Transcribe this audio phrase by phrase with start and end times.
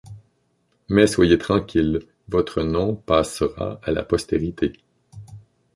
[0.89, 4.73] Mais soyez tranquille: votre nom passera à la postérité.